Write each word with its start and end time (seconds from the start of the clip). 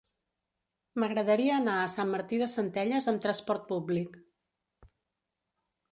M'agradaria 1.01 1.57
anar 1.63 1.75
a 1.81 1.91
Sant 1.95 2.09
Martí 2.15 2.41
de 2.45 2.49
Centelles 2.55 3.11
amb 3.13 3.23
trasport 3.29 3.71
públic. 3.75 4.19